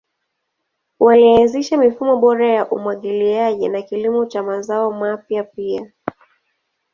[0.99, 5.91] Walianzisha mifumo bora ya umwagiliaji na kilimo cha mazao mapya pia.